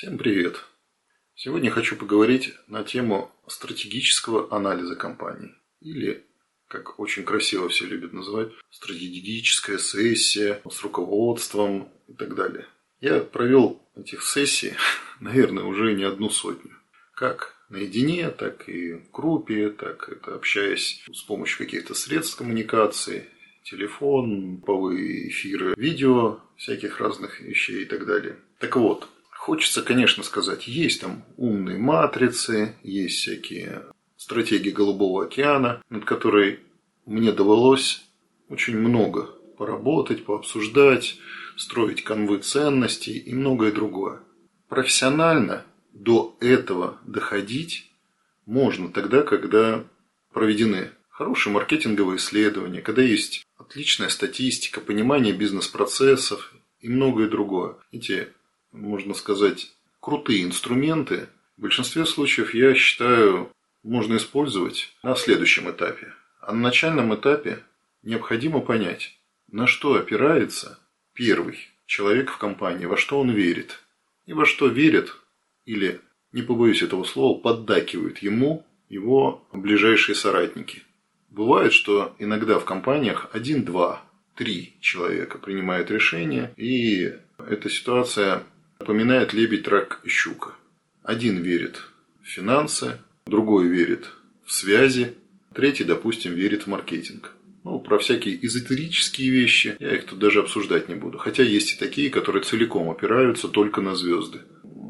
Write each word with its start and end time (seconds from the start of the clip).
Всем 0.00 0.16
привет! 0.16 0.64
Сегодня 1.34 1.70
хочу 1.70 1.94
поговорить 1.94 2.54
на 2.68 2.84
тему 2.84 3.30
стратегического 3.46 4.50
анализа 4.50 4.96
компании. 4.96 5.54
Или, 5.82 6.24
как 6.68 6.98
очень 6.98 7.22
красиво 7.22 7.68
все 7.68 7.84
любят 7.84 8.14
называть, 8.14 8.48
стратегическая 8.70 9.76
сессия 9.76 10.62
с 10.66 10.82
руководством 10.82 11.92
и 12.08 12.14
так 12.14 12.34
далее. 12.34 12.66
Я 13.02 13.20
провел 13.20 13.82
этих 13.94 14.22
сессий, 14.22 14.72
наверное, 15.20 15.64
уже 15.64 15.92
не 15.92 16.04
одну 16.04 16.30
сотню. 16.30 16.72
Как 17.14 17.54
наедине, 17.68 18.30
так 18.30 18.70
и 18.70 18.94
в 18.94 19.10
группе, 19.10 19.68
так 19.68 20.08
это 20.08 20.34
общаясь 20.34 21.04
с 21.12 21.20
помощью 21.24 21.58
каких-то 21.58 21.92
средств 21.92 22.38
коммуникации, 22.38 23.28
телефон, 23.64 24.62
половые 24.62 25.28
эфиры, 25.28 25.74
видео, 25.76 26.40
всяких 26.56 27.00
разных 27.00 27.42
вещей 27.42 27.82
и 27.82 27.84
так 27.84 28.06
далее. 28.06 28.38
Так 28.60 28.76
вот, 28.76 29.06
хочется, 29.40 29.80
конечно, 29.80 30.22
сказать, 30.22 30.68
есть 30.68 31.00
там 31.00 31.24
умные 31.38 31.78
матрицы, 31.78 32.76
есть 32.82 33.16
всякие 33.16 33.86
стратегии 34.18 34.68
Голубого 34.68 35.24
океана, 35.24 35.82
над 35.88 36.04
которой 36.04 36.60
мне 37.06 37.32
довелось 37.32 38.04
очень 38.50 38.76
много 38.76 39.30
поработать, 39.56 40.26
пообсуждать, 40.26 41.16
строить 41.56 42.04
конвы 42.04 42.38
ценностей 42.40 43.16
и 43.16 43.32
многое 43.32 43.72
другое. 43.72 44.20
Профессионально 44.68 45.64
до 45.94 46.36
этого 46.40 46.98
доходить 47.06 47.90
можно 48.44 48.92
тогда, 48.92 49.22
когда 49.22 49.84
проведены 50.34 50.90
хорошие 51.08 51.54
маркетинговые 51.54 52.18
исследования, 52.18 52.82
когда 52.82 53.00
есть 53.00 53.46
отличная 53.56 54.10
статистика, 54.10 54.82
понимание 54.82 55.32
бизнес-процессов 55.32 56.54
и 56.80 56.90
многое 56.90 57.28
другое. 57.28 57.76
Эти, 57.90 58.28
можно 58.72 59.14
сказать, 59.14 59.72
крутые 60.00 60.44
инструменты 60.44 61.28
в 61.56 61.62
большинстве 61.62 62.06
случаев, 62.06 62.54
я 62.54 62.74
считаю, 62.74 63.50
можно 63.82 64.16
использовать 64.16 64.94
на 65.02 65.14
следующем 65.14 65.70
этапе. 65.70 66.12
А 66.40 66.52
на 66.52 66.60
начальном 66.60 67.14
этапе 67.14 67.62
необходимо 68.02 68.60
понять, 68.60 69.18
на 69.50 69.66
что 69.66 69.94
опирается 69.94 70.78
первый 71.12 71.58
человек 71.86 72.30
в 72.30 72.38
компании, 72.38 72.86
во 72.86 72.96
что 72.96 73.20
он 73.20 73.30
верит. 73.30 73.82
И 74.26 74.32
во 74.32 74.46
что 74.46 74.68
верит 74.68 75.14
или, 75.64 76.00
не 76.32 76.42
побоюсь 76.42 76.82
этого 76.82 77.04
слова, 77.04 77.38
поддакивают 77.38 78.18
ему 78.18 78.64
его 78.88 79.46
ближайшие 79.52 80.14
соратники. 80.14 80.82
Бывает, 81.28 81.72
что 81.72 82.14
иногда 82.18 82.58
в 82.58 82.64
компаниях 82.64 83.28
один, 83.32 83.64
два, 83.64 84.02
три 84.34 84.74
человека 84.80 85.38
принимают 85.38 85.90
решения, 85.90 86.52
и 86.56 87.14
эта 87.38 87.68
ситуация 87.68 88.44
напоминает 88.80 89.32
лебедь, 89.32 89.68
рак 89.68 90.00
и 90.04 90.08
щука. 90.08 90.54
Один 91.02 91.42
верит 91.42 91.82
в 92.22 92.26
финансы, 92.26 92.98
другой 93.26 93.68
верит 93.68 94.10
в 94.44 94.52
связи, 94.52 95.14
третий, 95.54 95.84
допустим, 95.84 96.34
верит 96.34 96.64
в 96.64 96.66
маркетинг. 96.66 97.32
Ну, 97.62 97.78
про 97.78 97.98
всякие 97.98 98.44
эзотерические 98.44 99.30
вещи 99.30 99.76
я 99.78 99.94
их 99.94 100.06
тут 100.06 100.18
даже 100.18 100.40
обсуждать 100.40 100.88
не 100.88 100.94
буду. 100.94 101.18
Хотя 101.18 101.42
есть 101.42 101.74
и 101.74 101.78
такие, 101.78 102.08
которые 102.08 102.42
целиком 102.42 102.90
опираются 102.90 103.48
только 103.48 103.82
на 103.82 103.94
звезды. 103.94 104.40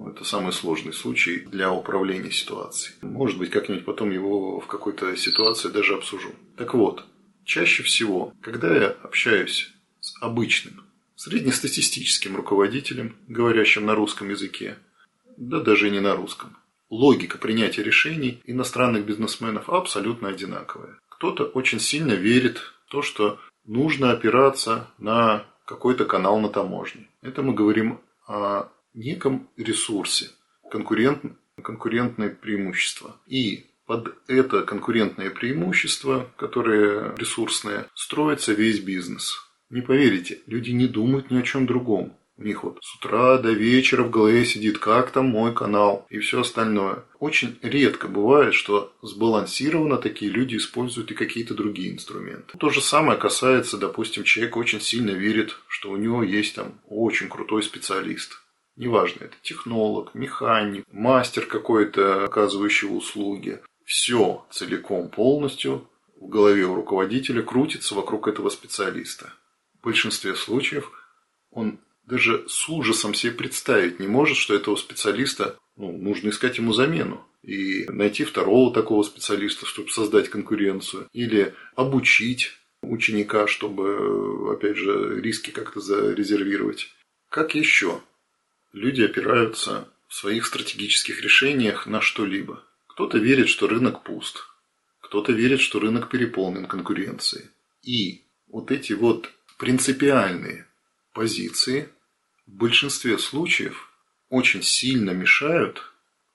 Это 0.09 0.25
самый 0.25 0.53
сложный 0.53 0.93
случай 0.93 1.41
для 1.41 1.73
управления 1.73 2.31
ситуацией. 2.31 2.95
Может 3.03 3.39
быть, 3.39 3.51
как-нибудь 3.51 3.85
потом 3.85 4.11
его 4.11 4.61
в 4.61 4.67
какой-то 4.67 5.17
ситуации 5.17 5.69
даже 5.69 5.95
обсужу. 5.95 6.33
Так 6.57 6.75
вот, 6.75 7.05
чаще 7.45 7.83
всего, 7.83 8.33
когда 8.41 8.75
я 8.75 8.89
общаюсь 8.89 9.73
с 10.01 10.15
обычным, 10.23 10.85
среднестатистическим 11.21 12.35
руководителем, 12.35 13.15
говорящим 13.29 13.85
на 13.85 13.95
русском 13.95 14.31
языке, 14.31 14.79
да 15.37 15.61
даже 15.61 15.91
не 15.91 16.01
на 16.01 16.17
русском, 16.17 16.57
логика 16.89 17.37
принятия 17.37 17.83
решений 17.83 18.41
иностранных 18.47 19.05
бизнесменов 19.05 19.69
абсолютно 19.69 20.31
одинаковая. 20.31 20.99
Кто-то 21.11 21.45
очень 21.45 21.79
сильно 21.79 22.13
верит 22.13 22.57
в 22.57 22.91
то, 22.91 23.03
что 23.03 23.39
нужно 23.67 24.13
опираться 24.13 24.89
на 24.97 25.45
какой-то 25.67 26.07
канал 26.07 26.41
на 26.41 26.49
таможне. 26.49 27.07
Это 27.21 27.43
мы 27.43 27.53
говорим 27.53 28.01
о 28.27 28.71
неком 28.95 29.47
ресурсе, 29.59 30.31
конкурент, 30.71 31.23
конкурентное 31.63 32.31
преимущество. 32.31 33.21
И 33.27 33.67
под 33.85 34.17
это 34.27 34.63
конкурентное 34.63 35.29
преимущество, 35.29 36.31
которое 36.39 37.15
ресурсное, 37.17 37.91
строится 37.95 38.55
весь 38.55 38.81
бизнес. 38.81 39.50
Не 39.71 39.83
поверите, 39.83 40.41
люди 40.47 40.73
не 40.73 40.87
думают 40.87 41.31
ни 41.31 41.39
о 41.39 41.43
чем 41.43 41.65
другом. 41.65 42.17
У 42.37 42.43
них 42.43 42.65
вот 42.65 42.79
с 42.83 42.97
утра 42.97 43.37
до 43.37 43.53
вечера 43.53 44.03
в 44.03 44.11
голове 44.11 44.47
сидит, 44.47 44.79
как 44.79 45.11
там 45.11 45.27
мой 45.27 45.55
канал 45.55 46.07
и 46.09 46.19
все 46.19 46.41
остальное. 46.41 47.05
Очень 47.19 47.59
редко 47.61 48.09
бывает, 48.09 48.55
что 48.55 48.95
сбалансированно 49.03 49.99
такие 49.99 50.31
люди 50.31 50.57
используют 50.57 51.11
и 51.11 51.15
какие-то 51.15 51.55
другие 51.55 51.93
инструменты. 51.93 52.57
То 52.57 52.71
же 52.71 52.81
самое 52.81 53.19
касается, 53.19 53.77
допустим, 53.77 54.25
человек 54.25 54.57
очень 54.57 54.81
сильно 54.81 55.11
верит, 55.11 55.57
что 55.69 55.91
у 55.91 55.97
него 55.97 56.23
есть 56.23 56.55
там 56.55 56.81
очень 56.89 57.29
крутой 57.29 57.63
специалист. 57.63 58.41
Неважно, 58.77 59.25
это 59.25 59.37
технолог, 59.43 60.15
механик, 60.15 60.87
мастер 60.91 61.45
какой-то, 61.45 62.25
оказывающий 62.25 62.89
услуги. 62.89 63.61
Все 63.85 64.47
целиком, 64.51 65.11
полностью 65.11 65.87
в 66.19 66.29
голове 66.29 66.65
у 66.65 66.75
руководителя 66.75 67.43
крутится 67.43 67.95
вокруг 67.95 68.29
этого 68.29 68.49
специалиста. 68.49 69.35
В 69.81 69.85
большинстве 69.85 70.35
случаев 70.35 70.91
он 71.51 71.79
даже 72.05 72.45
с 72.49 72.69
ужасом 72.69 73.15
себе 73.15 73.33
представить 73.33 74.01
не 74.01 74.07
может, 74.07 74.37
что 74.37 74.55
этого 74.55 74.77
специалиста 74.77 75.57
ну, 75.77 75.93
нужно 75.97 76.31
искать 76.31 76.59
ему 76.59 76.73
замену. 76.73 77.27
И 77.43 77.87
найти 77.89 78.25
второго 78.25 78.73
такого 78.73 79.03
специалиста, 79.03 79.65
чтобы 79.65 79.91
создать 79.91 80.29
конкуренцию. 80.29 81.09
Или 81.13 81.55
обучить 81.75 82.53
ученика, 82.83 83.47
чтобы, 83.47 84.53
опять 84.53 84.77
же, 84.77 85.21
риски 85.21 85.51
как-то 85.51 85.81
зарезервировать. 85.81 86.95
Как 87.31 87.55
еще 87.55 88.01
Люди 88.73 89.03
опираются 89.03 89.89
в 90.07 90.15
своих 90.15 90.47
стратегических 90.47 91.23
решениях 91.23 91.87
на 91.87 92.01
что-либо. 92.01 92.63
Кто-то 92.87 93.19
верит, 93.19 93.49
что 93.49 93.67
рынок 93.67 94.05
пуст, 94.05 94.47
кто-то 95.01 95.33
верит, 95.33 95.61
что 95.61 95.81
рынок 95.81 96.09
переполнен 96.09 96.67
конкуренцией. 96.67 97.47
И 97.83 98.23
вот 98.47 98.71
эти 98.71 98.93
вот 98.93 99.33
принципиальные 99.61 100.67
позиции 101.13 101.91
в 102.47 102.53
большинстве 102.53 103.19
случаев 103.19 103.91
очень 104.31 104.63
сильно 104.63 105.11
мешают 105.11 105.83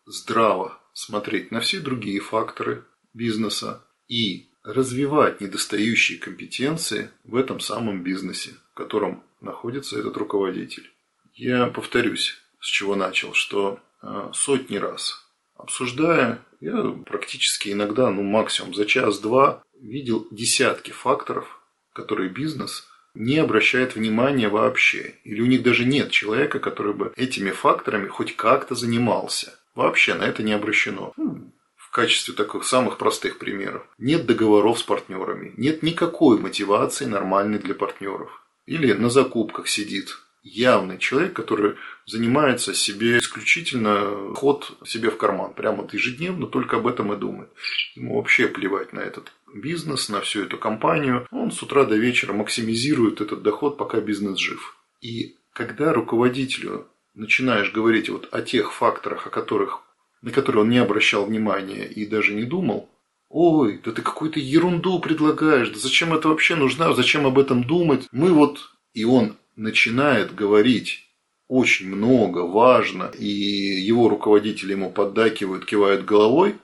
здраво 0.06 0.80
смотреть 0.94 1.50
на 1.50 1.60
все 1.60 1.80
другие 1.80 2.20
факторы 2.20 2.86
бизнеса 3.16 3.84
и 4.08 4.46
развивать 4.64 5.42
недостающие 5.42 6.20
компетенции 6.20 7.10
в 7.24 7.36
этом 7.36 7.60
самом 7.60 8.04
бизнесе, 8.04 8.52
в 8.72 8.76
котором 8.76 9.24
находится 9.42 9.98
этот 9.98 10.16
руководитель. 10.18 10.92
Я 11.34 11.66
повторюсь, 11.66 12.38
с 12.60 12.68
чего 12.68 12.96
начал, 12.96 13.34
что 13.34 13.80
э, 14.04 14.30
сотни 14.34 14.78
раз 14.78 15.26
обсуждая, 15.56 16.46
я 16.62 16.92
практически 17.08 17.72
иногда, 17.72 18.12
ну 18.12 18.22
максимум 18.22 18.76
за 18.76 18.86
час-два, 18.86 19.64
видел 19.82 20.28
десятки 20.30 20.92
факторов, 20.92 21.60
которые 21.92 22.30
бизнес 22.30 22.88
не 23.16 23.38
обращает 23.38 23.96
внимания 23.96 24.50
вообще. 24.50 25.16
Или 25.24 25.42
у 25.42 25.46
них 25.46 25.64
даже 25.64 25.86
нет 25.86 26.12
человека, 26.12 26.60
который 26.60 26.94
бы 26.94 27.14
этими 27.16 27.52
факторами 27.52 28.08
хоть 28.08 28.36
как-то 28.36 28.76
занимался. 28.76 29.58
Вообще 29.74 30.14
на 30.14 30.24
это 30.24 30.44
не 30.44 30.54
обращено. 30.54 31.14
Ну, 31.18 31.52
в 31.76 31.90
качестве 31.92 32.34
таких 32.34 32.66
самых 32.66 32.98
простых 32.98 33.40
примеров. 33.40 33.88
Нет 33.98 34.26
договоров 34.26 34.80
с 34.80 34.84
партнерами. 34.84 35.54
Нет 35.58 35.82
никакой 35.82 36.40
мотивации 36.40 37.06
нормальной 37.06 37.60
для 37.60 37.74
партнеров. 37.74 38.44
Или 38.66 38.94
на 38.94 39.10
закупках 39.10 39.68
сидит 39.68 40.18
явный 40.46 40.98
человек, 41.00 41.34
который 41.34 41.76
занимается 42.06 42.74
себе 42.74 43.18
исключительно 43.18 44.34
ход 44.36 44.78
себе 44.86 45.10
в 45.10 45.18
карман. 45.18 45.54
Прямо 45.54 45.82
вот 45.82 45.94
ежедневно 45.94 46.48
только 46.48 46.78
об 46.78 46.88
этом 46.88 47.12
и 47.14 47.18
думает. 47.18 47.50
Ему 47.96 48.18
вообще 48.18 48.48
плевать 48.48 48.94
на 48.94 49.00
этот 49.00 49.34
бизнес, 49.56 50.10
на 50.10 50.22
всю 50.22 50.44
эту 50.44 50.58
компанию. 50.58 51.28
Он 51.32 51.52
с 51.52 51.62
утра 51.64 51.86
до 51.86 51.96
вечера 51.96 52.34
максимизирует 52.34 53.22
этот 53.22 53.42
доход, 53.42 53.78
пока 53.78 54.02
бизнес 54.02 54.38
жив. 54.38 54.78
И 55.02 55.36
когда 55.54 55.94
руководителю 55.94 56.88
начинаешь 57.14 57.72
говорить 57.72 58.10
вот 58.10 58.28
о 58.32 58.42
тех 58.42 58.74
факторах, 58.74 59.28
о 59.28 59.30
которых, 59.30 59.82
на 60.22 60.32
которые 60.32 60.64
он 60.64 60.70
не 60.70 60.78
обращал 60.78 61.26
внимания 61.26 61.86
и 61.86 62.06
даже 62.06 62.34
не 62.34 62.44
думал, 62.44 62.90
Ой, 63.30 63.82
да 63.84 63.92
ты 63.92 64.02
какую-то 64.02 64.40
ерунду 64.40 65.00
предлагаешь, 65.00 65.70
да 65.70 65.80
зачем 65.80 66.14
это 66.14 66.30
вообще 66.30 66.56
нужно, 66.56 66.94
зачем 66.94 67.26
об 67.26 67.40
этом 67.40 67.64
думать? 67.64 68.08
Мы 68.12 68.32
вот... 68.32 68.72
И 68.94 69.04
он 69.04 69.36
начинает 69.58 70.34
говорить 70.34 71.04
очень 71.50 71.94
много, 71.94 72.40
важно, 72.48 73.12
и 73.18 73.28
его 73.28 74.08
руководители 74.08 74.72
ему 74.72 74.90
поддакивают, 74.90 75.66
кивают 75.66 76.06
головой 76.06 76.56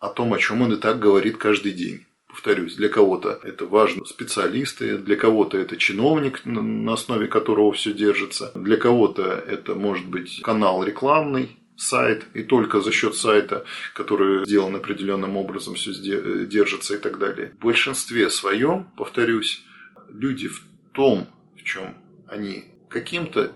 о 0.00 0.08
том, 0.08 0.34
о 0.34 0.38
чем 0.38 0.62
он 0.62 0.72
и 0.72 0.76
так 0.76 0.98
говорит 0.98 1.36
каждый 1.36 1.70
день. 1.70 2.04
Повторюсь, 2.36 2.76
для 2.76 2.90
кого-то 2.90 3.40
это 3.44 3.64
важно 3.64 4.04
специалисты, 4.04 4.98
для 4.98 5.16
кого-то 5.16 5.56
это 5.56 5.78
чиновник, 5.78 6.44
на 6.44 6.92
основе 6.92 7.28
которого 7.28 7.72
все 7.72 7.94
держится, 7.94 8.52
для 8.54 8.76
кого-то 8.76 9.22
это 9.22 9.74
может 9.74 10.06
быть 10.06 10.42
канал 10.42 10.84
рекламный, 10.84 11.56
сайт, 11.76 12.26
и 12.34 12.42
только 12.42 12.82
за 12.82 12.92
счет 12.92 13.14
сайта, 13.16 13.64
который 13.94 14.44
сделан 14.44 14.76
определенным 14.76 15.38
образом, 15.38 15.76
все 15.76 15.92
держится 16.46 16.96
и 16.96 16.98
так 16.98 17.18
далее. 17.18 17.54
В 17.58 17.64
большинстве 17.64 18.28
своем, 18.28 18.90
повторюсь, 18.98 19.62
люди 20.10 20.48
в 20.48 20.62
том, 20.92 21.26
в 21.58 21.62
чем 21.64 21.94
они 22.28 22.64
каким-то 22.90 23.40
э, 23.40 23.50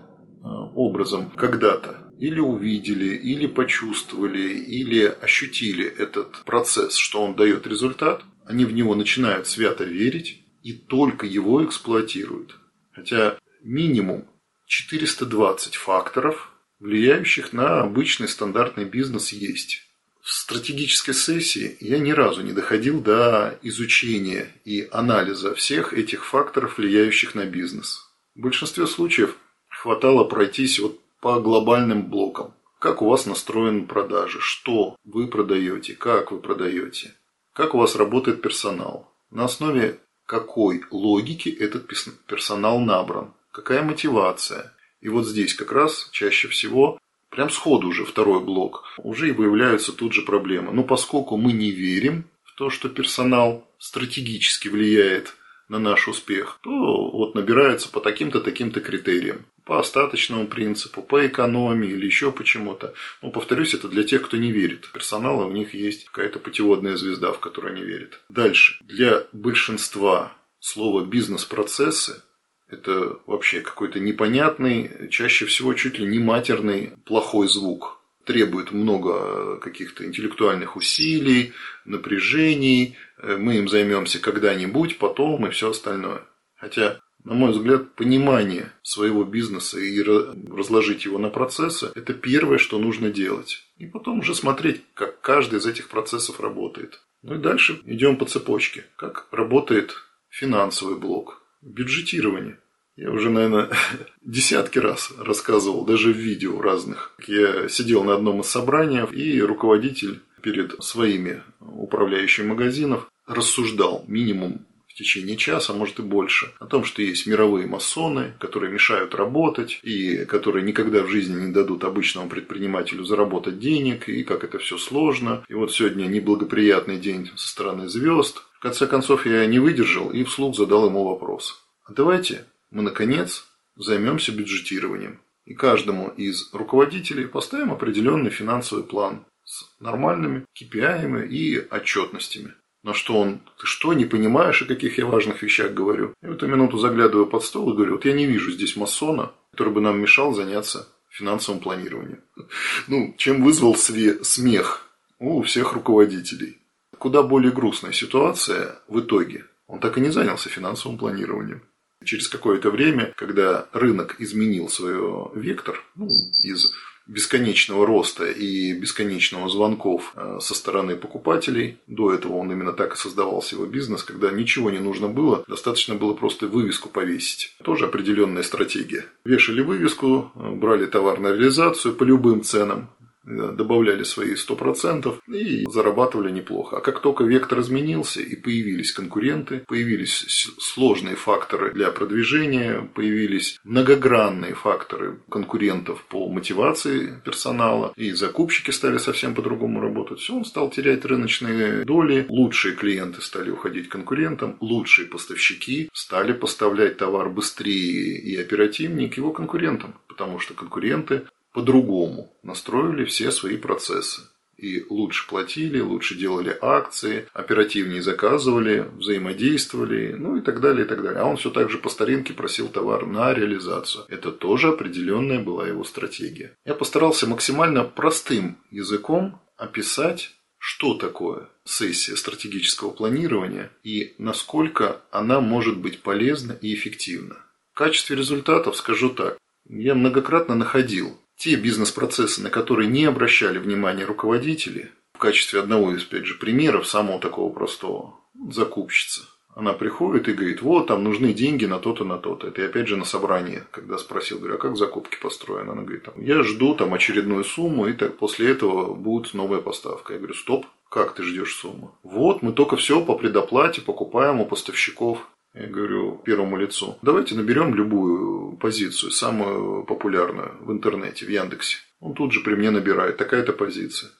образом 0.75 1.29
когда-то 1.35 2.11
или 2.17 2.39
увидели, 2.39 3.15
или 3.15 3.45
почувствовали, 3.45 4.49
или 4.49 5.05
ощутили 5.05 5.85
этот 5.85 6.43
процесс, 6.45 6.95
что 6.95 7.23
он 7.23 7.35
дает 7.35 7.67
результат, 7.67 8.23
они 8.45 8.65
в 8.65 8.73
него 8.73 8.95
начинают 8.95 9.47
свято 9.47 9.83
верить 9.83 10.41
и 10.63 10.73
только 10.73 11.25
его 11.25 11.63
эксплуатируют. 11.65 12.57
Хотя 12.91 13.37
минимум 13.61 14.27
420 14.67 15.75
факторов, 15.75 16.51
влияющих 16.79 17.53
на 17.53 17.81
обычный 17.81 18.27
стандартный 18.27 18.85
бизнес, 18.85 19.31
есть. 19.31 19.87
В 20.21 20.31
стратегической 20.31 21.15
сессии 21.15 21.77
я 21.79 21.97
ни 21.97 22.11
разу 22.11 22.43
не 22.43 22.53
доходил 22.53 23.01
до 23.01 23.57
изучения 23.63 24.51
и 24.65 24.87
анализа 24.91 25.55
всех 25.55 25.93
этих 25.93 26.25
факторов, 26.25 26.77
влияющих 26.77 27.33
на 27.33 27.45
бизнес. 27.45 28.07
В 28.35 28.41
большинстве 28.41 28.85
случаев 28.85 29.35
хватало 29.67 30.23
пройтись 30.23 30.79
вот 30.79 30.99
по 31.21 31.39
глобальным 31.39 32.09
блокам. 32.09 32.53
Как 32.79 33.01
у 33.01 33.09
вас 33.09 33.25
настроены 33.25 33.85
продажи, 33.85 34.39
что 34.39 34.95
вы 35.03 35.27
продаете, 35.27 35.95
как 35.95 36.31
вы 36.31 36.39
продаете, 36.39 37.13
как 37.53 37.75
у 37.75 37.77
вас 37.77 37.95
работает 37.95 38.41
персонал, 38.41 39.11
на 39.29 39.45
основе 39.45 39.99
какой 40.25 40.83
логики 40.91 41.49
этот 41.49 41.87
персонал 42.25 42.79
набран, 42.79 43.33
какая 43.51 43.83
мотивация. 43.83 44.73
И 45.01 45.09
вот 45.09 45.25
здесь 45.25 45.53
как 45.53 45.71
раз 45.71 46.07
чаще 46.11 46.47
всего, 46.47 46.99
прям 47.29 47.49
сходу 47.49 47.87
уже 47.87 48.05
второй 48.05 48.39
блок, 48.39 48.85
уже 48.97 49.29
и 49.29 49.33
выявляются 49.33 49.91
тут 49.91 50.13
же 50.13 50.21
проблемы. 50.21 50.71
Но 50.71 50.83
поскольку 50.83 51.37
мы 51.37 51.51
не 51.51 51.71
верим 51.71 52.25
в 52.43 52.55
то, 52.55 52.69
что 52.69 52.87
персонал 52.87 53.67
стратегически 53.77 54.67
влияет 54.67 55.35
на 55.67 55.79
наш 55.79 56.07
успех, 56.07 56.59
то 56.61 56.69
вот 57.11 57.33
набирается 57.33 57.89
по 57.89 57.99
таким-то, 57.99 58.41
таким-то 58.41 58.79
критериям. 58.79 59.45
По 59.65 59.79
остаточному 59.79 60.47
принципу, 60.47 61.01
по 61.01 61.25
экономии 61.25 61.89
или 61.89 62.05
еще 62.05 62.31
почему-то. 62.31 62.93
Ну, 63.21 63.31
повторюсь, 63.31 63.73
это 63.73 63.87
для 63.87 64.03
тех, 64.03 64.23
кто 64.23 64.37
не 64.37 64.51
верит. 64.51 64.89
Персонала 64.91 65.45
у 65.45 65.51
них 65.51 65.73
есть 65.73 66.05
какая-то 66.05 66.39
путеводная 66.39 66.97
звезда, 66.97 67.31
в 67.31 67.39
которую 67.39 67.73
они 67.75 67.83
верят. 67.83 68.21
Дальше. 68.29 68.77
Для 68.81 69.23
большинства 69.31 70.33
слово 70.59 71.05
«бизнес-процессы» 71.05 72.21
это 72.67 73.19
вообще 73.27 73.59
какой-то 73.59 73.99
непонятный, 73.99 75.09
чаще 75.09 75.45
всего 75.45 75.73
чуть 75.73 75.99
ли 75.99 76.05
не 76.05 76.19
матерный, 76.19 76.93
плохой 77.05 77.49
звук 77.49 78.01
требует 78.25 78.71
много 78.71 79.57
каких-то 79.57 80.05
интеллектуальных 80.05 80.75
усилий, 80.75 81.53
напряжений, 81.85 82.95
э, 83.17 83.35
мы 83.37 83.57
им 83.57 83.67
займемся 83.67 84.19
когда-нибудь, 84.19 84.97
потом 84.99 85.47
и 85.47 85.49
все 85.49 85.71
остальное. 85.71 86.21
Хотя, 86.55 86.99
на 87.23 87.33
мой 87.33 87.51
взгляд, 87.51 87.95
понимание 87.95 88.71
своего 88.81 89.23
бизнеса 89.23 89.79
и 89.79 90.01
разложить 90.01 91.05
его 91.05 91.17
на 91.17 91.29
процессы– 91.29 91.91
это 91.95 92.13
первое, 92.13 92.57
что 92.57 92.79
нужно 92.79 93.11
делать. 93.11 93.63
И 93.77 93.85
потом 93.85 94.19
уже 94.19 94.35
смотреть, 94.35 94.81
как 94.93 95.21
каждый 95.21 95.59
из 95.59 95.65
этих 95.65 95.89
процессов 95.89 96.39
работает. 96.39 96.99
Ну 97.21 97.35
и 97.35 97.37
дальше 97.37 97.79
идем 97.85 98.17
по 98.17 98.25
цепочке. 98.25 98.85
Как 98.95 99.27
работает 99.31 99.95
финансовый 100.29 100.97
блок, 100.97 101.43
бюджетирование. 101.61 102.57
Я 102.95 103.11
уже, 103.11 103.29
наверное, 103.29 103.69
десятки 104.21 104.79
раз 104.79 105.11
рассказывал, 105.17 105.85
даже 105.85 106.11
в 106.11 106.17
видео 106.17 106.61
разных. 106.61 107.15
Я 107.25 107.69
сидел 107.69 108.03
на 108.03 108.15
одном 108.15 108.41
из 108.41 108.47
собраний, 108.47 109.01
и 109.11 109.41
руководитель 109.41 110.21
перед 110.41 110.83
своими 110.83 111.43
управляющими 111.59 112.47
магазинов 112.47 113.07
рассуждал 113.27 114.03
минимум 114.07 114.65
в 114.91 114.97
течение 114.97 115.37
часа, 115.37 115.73
может 115.73 115.99
и 115.99 116.01
больше, 116.01 116.53
о 116.59 116.65
том, 116.65 116.83
что 116.83 117.01
есть 117.01 117.25
мировые 117.25 117.65
масоны, 117.65 118.33
которые 118.39 118.71
мешают 118.71 119.15
работать 119.15 119.79
и 119.83 120.25
которые 120.25 120.63
никогда 120.63 121.03
в 121.03 121.07
жизни 121.07 121.39
не 121.39 121.51
дадут 121.51 121.83
обычному 121.83 122.29
предпринимателю 122.29 123.05
заработать 123.05 123.59
денег, 123.59 124.09
и 124.09 124.23
как 124.23 124.43
это 124.43 124.57
все 124.59 124.77
сложно. 124.77 125.45
И 125.47 125.53
вот 125.53 125.73
сегодня 125.73 126.05
неблагоприятный 126.05 126.97
день 126.97 127.31
со 127.35 127.47
стороны 127.47 127.87
звезд. 127.87 128.43
В 128.53 128.59
конце 128.59 128.85
концов, 128.85 129.25
я 129.25 129.45
не 129.45 129.59
выдержал 129.59 130.11
и 130.11 130.23
вслух 130.23 130.55
задал 130.55 130.87
ему 130.87 131.05
вопрос. 131.05 131.63
А 131.85 131.93
давайте 131.93 132.45
мы, 132.69 132.81
наконец, 132.81 133.45
займемся 133.77 134.31
бюджетированием. 134.31 135.21
И 135.45 135.53
каждому 135.53 136.09
из 136.09 136.53
руководителей 136.53 137.25
поставим 137.25 137.71
определенный 137.71 138.29
финансовый 138.29 138.83
план 138.83 139.25
с 139.43 139.65
нормальными 139.79 140.45
KPI 140.55 141.27
и 141.27 141.57
отчетностями. 141.57 142.53
На 142.83 142.93
что 142.93 143.19
он, 143.19 143.41
ты 143.59 143.67
что, 143.67 143.93
не 143.93 144.05
понимаешь, 144.05 144.61
о 144.61 144.65
каких 144.65 144.97
я 144.97 145.05
важных 145.05 145.43
вещах 145.43 145.73
говорю? 145.73 146.13
И 146.23 146.27
в 146.27 146.31
эту 146.31 146.47
минуту 146.47 146.77
заглядываю 146.79 147.27
под 147.27 147.43
стол 147.43 147.71
и 147.71 147.75
говорю, 147.75 147.93
вот 147.93 148.05
я 148.05 148.13
не 148.13 148.25
вижу 148.25 148.51
здесь 148.51 148.75
масона, 148.75 149.31
который 149.51 149.71
бы 149.71 149.81
нам 149.81 149.99
мешал 149.99 150.33
заняться 150.33 150.87
финансовым 151.09 151.61
планированием. 151.61 152.21
Ну, 152.87 153.13
чем 153.17 153.43
вызвал 153.43 153.75
смех 153.75 154.87
у 155.19 155.41
всех 155.43 155.73
руководителей. 155.73 156.57
Куда 156.97 157.21
более 157.21 157.51
грустная 157.51 157.91
ситуация 157.91 158.79
в 158.87 158.99
итоге. 158.99 159.45
Он 159.67 159.79
так 159.79 159.97
и 159.97 160.01
не 160.01 160.09
занялся 160.09 160.49
финансовым 160.49 160.97
планированием. 160.97 161.61
Через 162.03 162.27
какое-то 162.27 162.71
время, 162.71 163.13
когда 163.15 163.67
рынок 163.73 164.15
изменил 164.19 164.69
свой 164.69 164.95
вектор 165.35 165.83
ну, 165.95 166.07
из 166.43 166.73
бесконечного 167.07 167.85
роста 167.85 168.25
и 168.25 168.73
бесконечного 168.73 169.49
звонков 169.49 170.13
э, 170.15 170.37
со 170.39 170.53
стороны 170.53 170.95
покупателей. 170.95 171.77
До 171.87 172.13
этого 172.13 172.33
он 172.33 172.51
именно 172.51 172.73
так 172.73 172.93
и 172.93 172.97
создавался 172.97 173.55
его 173.55 173.65
бизнес, 173.65 174.03
когда 174.03 174.31
ничего 174.31 174.69
не 174.71 174.79
нужно 174.79 175.07
было, 175.07 175.43
достаточно 175.47 175.95
было 175.95 176.13
просто 176.13 176.47
вывеску 176.47 176.89
повесить. 176.89 177.55
Тоже 177.63 177.85
определенная 177.85 178.43
стратегия. 178.43 179.05
Вешали 179.25 179.61
вывеску, 179.61 180.31
э, 180.35 180.51
брали 180.51 180.85
товар 180.85 181.19
на 181.19 181.27
реализацию 181.27 181.93
по 181.93 182.03
любым 182.03 182.43
ценам, 182.43 182.89
добавляли 183.23 184.03
свои 184.03 184.33
100% 184.33 185.19
и 185.27 185.65
зарабатывали 185.69 186.31
неплохо. 186.31 186.77
А 186.77 186.81
как 186.81 187.01
только 187.01 187.23
вектор 187.23 187.59
изменился 187.59 188.21
и 188.21 188.35
появились 188.35 188.91
конкуренты, 188.91 189.63
появились 189.67 190.25
сложные 190.59 191.15
факторы 191.15 191.71
для 191.73 191.91
продвижения, 191.91 192.89
появились 192.93 193.59
многогранные 193.63 194.53
факторы 194.53 195.19
конкурентов 195.29 196.03
по 196.05 196.27
мотивации 196.29 197.21
персонала, 197.23 197.93
и 197.95 198.11
закупщики 198.11 198.71
стали 198.71 198.97
совсем 198.97 199.35
по-другому 199.35 199.81
работать, 199.81 200.19
все, 200.19 200.35
он 200.35 200.45
стал 200.45 200.69
терять 200.69 201.05
рыночные 201.05 201.83
доли, 201.85 202.25
лучшие 202.29 202.75
клиенты 202.75 203.21
стали 203.21 203.49
уходить 203.51 203.89
конкурентам, 203.89 204.57
лучшие 204.59 205.07
поставщики 205.07 205.89
стали 205.93 206.33
поставлять 206.33 206.97
товар 206.97 207.29
быстрее 207.29 208.17
и 208.17 208.35
оперативнее 208.35 209.09
к 209.09 209.17
его 209.17 209.31
конкурентам, 209.31 209.95
потому 210.07 210.39
что 210.39 210.53
конкуренты 210.53 211.23
по-другому 211.53 212.33
настроили 212.43 213.05
все 213.05 213.31
свои 213.31 213.57
процессы. 213.57 214.21
И 214.57 214.85
лучше 214.91 215.27
платили, 215.27 215.79
лучше 215.79 216.15
делали 216.15 216.55
акции, 216.61 217.27
оперативнее 217.33 218.03
заказывали, 218.03 218.87
взаимодействовали, 218.95 220.13
ну 220.13 220.37
и 220.37 220.41
так 220.41 220.61
далее, 220.61 220.85
и 220.85 220.87
так 220.87 221.01
далее. 221.01 221.21
А 221.21 221.25
он 221.25 221.37
все 221.37 221.49
так 221.49 221.71
же 221.71 221.79
по 221.79 221.89
старинке 221.89 222.33
просил 222.33 222.67
товар 222.67 223.07
на 223.07 223.33
реализацию. 223.33 224.05
Это 224.07 224.31
тоже 224.31 224.67
определенная 224.67 225.39
была 225.39 225.67
его 225.67 225.83
стратегия. 225.83 226.55
Я 226.63 226.75
постарался 226.75 227.25
максимально 227.25 227.85
простым 227.85 228.59
языком 228.69 229.41
описать, 229.57 230.35
что 230.59 230.93
такое 230.93 231.49
сессия 231.65 232.15
стратегического 232.15 232.91
планирования 232.91 233.71
и 233.83 234.13
насколько 234.19 235.01
она 235.09 235.41
может 235.41 235.79
быть 235.79 236.03
полезна 236.03 236.51
и 236.61 236.75
эффективна. 236.75 237.37
В 237.73 237.77
качестве 237.77 238.15
результатов 238.15 238.75
скажу 238.77 239.09
так. 239.09 239.39
Я 239.67 239.95
многократно 239.95 240.53
находил 240.53 241.17
те 241.41 241.55
бизнес-процессы, 241.55 242.43
на 242.43 242.51
которые 242.51 242.87
не 242.87 243.05
обращали 243.05 243.57
внимания 243.57 244.05
руководители, 244.05 244.91
в 245.13 245.17
качестве 245.17 245.59
одного 245.59 245.91
из, 245.91 246.03
опять 246.03 246.27
же, 246.27 246.35
примеров 246.35 246.85
самого 246.85 247.19
такого 247.19 247.51
простого, 247.51 248.13
закупщица. 248.51 249.23
Она 249.55 249.73
приходит 249.73 250.29
и 250.29 250.33
говорит, 250.33 250.61
вот, 250.61 250.87
там 250.87 251.03
нужны 251.03 251.33
деньги 251.33 251.65
на 251.65 251.79
то-то, 251.79 252.05
на 252.05 252.19
то-то. 252.19 252.47
Это 252.47 252.61
я 252.61 252.67
опять 252.67 252.87
же 252.87 252.95
на 252.95 253.05
собрании, 253.05 253.63
когда 253.71 253.97
спросил, 253.97 254.37
говорю, 254.37 254.55
а 254.55 254.59
как 254.59 254.77
закупки 254.77 255.17
построены? 255.19 255.71
Она 255.71 255.81
говорит, 255.81 256.05
я 256.17 256.43
жду 256.43 256.75
там 256.75 256.93
очередную 256.93 257.43
сумму, 257.43 257.87
и 257.87 257.93
так, 257.93 258.17
после 258.17 258.51
этого 258.51 258.93
будет 258.93 259.33
новая 259.33 259.61
поставка. 259.61 260.13
Я 260.13 260.19
говорю, 260.19 260.35
стоп, 260.35 260.67
как 260.89 261.15
ты 261.15 261.23
ждешь 261.23 261.55
сумму? 261.55 261.97
Вот, 262.03 262.43
мы 262.43 262.53
только 262.53 262.75
все 262.75 263.03
по 263.03 263.15
предоплате 263.15 263.81
покупаем 263.81 264.41
у 264.41 264.45
поставщиков. 264.45 265.27
Я 265.53 265.67
говорю 265.67 266.21
первому 266.23 266.55
лицу, 266.57 266.97
давайте 267.01 267.35
наберем 267.35 267.75
любую 267.75 268.57
позицию, 268.57 269.11
самую 269.11 269.83
популярную 269.83 270.57
в 270.61 270.71
интернете, 270.71 271.25
в 271.25 271.29
Яндексе. 271.29 271.77
Он 271.99 272.13
тут 272.13 272.31
же 272.31 272.39
при 272.39 272.55
мне 272.55 272.71
набирает, 272.71 273.17
такая-то 273.17 273.51
позиция. 273.51 274.11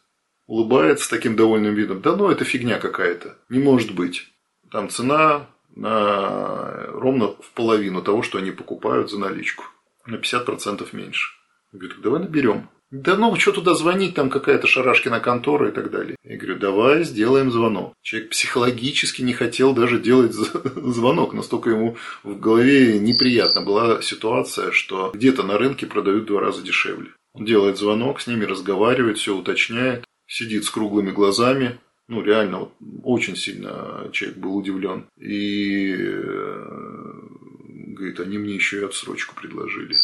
Улыбается 0.46 1.10
таким 1.10 1.38
довольным 1.38 1.74
видом. 1.74 2.02
Да 2.02 2.16
ну, 2.16 2.30
это 2.30 2.44
фигня 2.44 2.80
какая-то. 2.80 3.38
Не 3.48 3.60
может 3.60 3.96
быть. 3.96 4.28
Там 4.70 4.90
цена 4.90 5.48
на 5.76 6.88
ровно 6.88 7.28
в 7.28 7.52
половину 7.56 8.02
того, 8.02 8.22
что 8.22 8.38
они 8.38 8.52
покупают 8.52 9.10
за 9.10 9.18
наличку. 9.18 9.64
На 10.06 10.16
50% 10.16 10.90
меньше. 10.92 11.32
Я 11.72 11.80
говорю, 11.80 11.96
так 11.96 12.04
давай 12.04 12.20
наберем. 12.20 12.70
Да 12.92 13.16
ну, 13.16 13.34
что 13.38 13.54
туда 13.54 13.74
звонить, 13.74 14.16
там 14.16 14.30
какая-то 14.30 14.68
шарашкина 14.68 15.22
контора 15.22 15.70
и 15.70 15.72
так 15.72 15.92
далее. 15.92 16.18
Я 16.26 16.38
говорю, 16.38 16.60
давай 16.60 17.04
сделаем 17.06 17.50
звонок. 17.50 17.94
Человек 18.02 18.32
психологически 18.32 19.22
не 19.22 19.34
хотел 19.34 19.74
даже 19.74 20.00
делать 20.00 20.34
звонок, 20.76 21.34
настолько 21.34 21.70
ему 21.70 21.96
в 22.24 22.38
голове 22.38 23.00
неприятно 23.00 23.62
была 23.62 24.02
ситуация, 24.02 24.72
что 24.72 25.12
где-то 25.14 25.44
на 25.44 25.58
рынке 25.58 25.86
продают 25.86 26.24
в 26.24 26.28
два 26.28 26.42
раза 26.42 26.62
дешевле. 26.62 27.12
Он 27.34 27.46
делает 27.46 27.78
звонок, 27.78 28.20
с 28.20 28.28
ними 28.28 28.44
разговаривает, 28.44 29.18
все 29.18 29.38
уточняет, 29.38 30.04
сидит 30.28 30.66
с 30.66 30.70
круглыми 30.70 31.12
глазами, 31.12 31.80
ну, 32.12 32.22
реально, 32.22 32.60
вот, 32.60 32.74
очень 33.04 33.38
сильно 33.38 34.10
человек 34.12 34.38
был 34.38 34.58
удивлен. 34.58 35.06
И 35.18 35.96
э, 35.98 36.66
говорит, 38.02 38.20
они 38.20 38.38
мне 38.38 38.56
еще 38.56 38.82
и 38.82 38.84
отсрочку 38.84 39.34
предложили. 39.34 39.96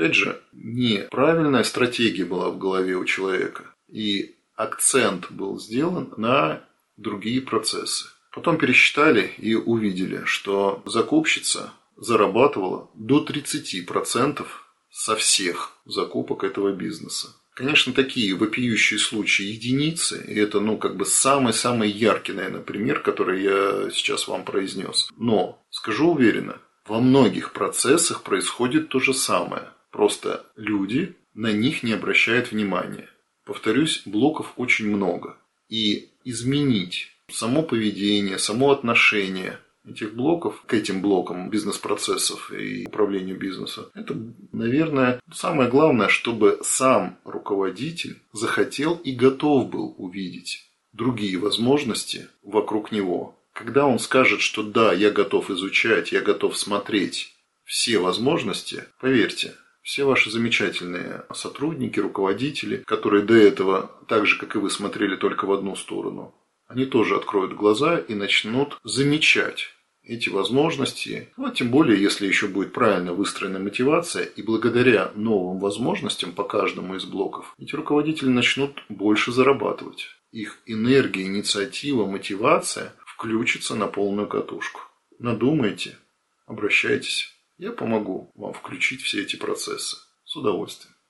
Опять 0.00 0.14
же, 0.14 0.40
неправильная 0.54 1.62
стратегия 1.62 2.24
была 2.24 2.48
в 2.48 2.56
голове 2.56 2.96
у 2.96 3.04
человека. 3.04 3.74
И 3.86 4.34
акцент 4.56 5.30
был 5.30 5.60
сделан 5.60 6.14
на 6.16 6.64
другие 6.96 7.42
процессы. 7.42 8.06
Потом 8.32 8.56
пересчитали 8.56 9.30
и 9.36 9.54
увидели, 9.54 10.22
что 10.24 10.82
закупщица 10.86 11.74
зарабатывала 11.98 12.88
до 12.94 13.22
30% 13.22 14.46
со 14.90 15.16
всех 15.16 15.72
закупок 15.84 16.44
этого 16.44 16.72
бизнеса. 16.72 17.36
Конечно, 17.52 17.92
такие 17.92 18.34
вопиющие 18.34 18.98
случаи 18.98 19.44
единицы, 19.44 20.24
и 20.26 20.34
это, 20.34 20.60
ну, 20.60 20.78
как 20.78 20.96
бы 20.96 21.04
самый-самый 21.04 21.90
яркий, 21.90 22.32
наверное, 22.32 22.62
пример, 22.62 23.00
который 23.00 23.42
я 23.42 23.90
сейчас 23.90 24.28
вам 24.28 24.46
произнес. 24.46 25.10
Но, 25.18 25.62
скажу 25.68 26.12
уверенно, 26.12 26.56
во 26.86 27.00
многих 27.00 27.52
процессах 27.52 28.22
происходит 28.22 28.88
то 28.88 28.98
же 28.98 29.12
самое. 29.12 29.68
Просто 29.90 30.46
люди 30.56 31.16
на 31.34 31.52
них 31.52 31.82
не 31.82 31.92
обращают 31.92 32.52
внимания. 32.52 33.08
Повторюсь, 33.44 34.02
блоков 34.04 34.52
очень 34.56 34.88
много. 34.88 35.36
И 35.68 36.10
изменить 36.24 37.12
само 37.28 37.62
поведение, 37.62 38.38
само 38.38 38.70
отношение– 38.70 39.58
этих 39.88 40.14
блоков 40.14 40.62
к 40.66 40.74
этим 40.74 41.00
блокам 41.00 41.50
бизнес-процессов 41.50 42.52
и 42.52 42.86
управлению 42.86 43.38
бизнеса. 43.38 43.90
Это, 43.94 44.16
наверное, 44.52 45.20
самое 45.32 45.70
главное, 45.70 46.08
чтобы 46.08 46.58
сам 46.62 47.18
руководитель 47.24 48.20
захотел 48.32 48.96
и 48.96 49.12
готов 49.12 49.70
был 49.70 49.94
увидеть 49.98 50.70
другие 50.92 51.38
возможности 51.38 52.28
вокруг 52.42 52.92
него. 52.92 53.36
Когда 53.52 53.86
он 53.86 53.98
скажет, 53.98 54.40
что 54.40 54.62
да, 54.62 54.92
я 54.92 55.10
готов 55.10 55.50
изучать, 55.50 56.12
я 56.12 56.20
готов 56.20 56.56
смотреть 56.56 57.34
все 57.64 57.98
возможности, 57.98 58.84
поверьте, 59.00 59.54
все 59.82 60.04
ваши 60.04 60.30
замечательные 60.30 61.24
сотрудники, 61.34 61.98
руководители, 62.00 62.78
которые 62.86 63.24
до 63.24 63.34
этого, 63.34 63.90
так 64.08 64.26
же 64.26 64.38
как 64.38 64.54
и 64.54 64.58
вы, 64.58 64.70
смотрели 64.70 65.16
только 65.16 65.46
в 65.46 65.52
одну 65.52 65.76
сторону, 65.76 66.34
они 66.66 66.86
тоже 66.86 67.16
откроют 67.16 67.54
глаза 67.54 67.98
и 67.98 68.14
начнут 68.14 68.78
замечать 68.84 69.74
эти 70.02 70.28
возможности. 70.28 71.28
Ну, 71.36 71.46
а 71.46 71.50
тем 71.50 71.70
более, 71.70 72.00
если 72.00 72.26
еще 72.26 72.46
будет 72.46 72.72
правильно 72.72 73.12
выстроена 73.12 73.58
мотивация, 73.58 74.24
и 74.24 74.42
благодаря 74.42 75.12
новым 75.14 75.58
возможностям 75.58 76.32
по 76.32 76.44
каждому 76.44 76.96
из 76.96 77.04
блоков, 77.04 77.54
эти 77.58 77.74
руководители 77.74 78.28
начнут 78.28 78.82
больше 78.88 79.32
зарабатывать. 79.32 80.06
Их 80.32 80.58
энергия, 80.66 81.24
инициатива, 81.24 82.06
мотивация 82.06 82.94
включится 83.04 83.74
на 83.74 83.86
полную 83.86 84.28
катушку. 84.28 84.80
Надумайте, 85.18 85.98
обращайтесь. 86.46 87.29
Я 87.60 87.72
помогу 87.72 88.32
вам 88.36 88.54
включить 88.54 89.02
все 89.02 89.22
эти 89.22 89.36
процессы. 89.36 89.98
С 90.24 90.34
удовольствием. 90.34 90.94